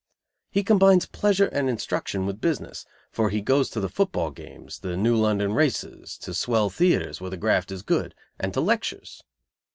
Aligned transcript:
He 0.49 0.63
combines 0.63 1.05
pleasure 1.05 1.45
and 1.45 1.69
instruction 1.69 2.25
with 2.25 2.41
business, 2.41 2.87
for 3.11 3.29
he 3.29 3.39
goes 3.39 3.69
to 3.69 3.79
the 3.79 3.87
foot 3.87 4.11
ball 4.11 4.31
games, 4.31 4.79
the 4.79 4.97
New 4.97 5.15
London 5.15 5.53
races, 5.53 6.17
to 6.23 6.33
swell 6.33 6.71
theatres 6.71 7.21
where 7.21 7.29
the 7.29 7.37
graft 7.37 7.71
is 7.71 7.83
good, 7.83 8.15
and 8.39 8.51
to 8.55 8.61
lectures. 8.61 9.21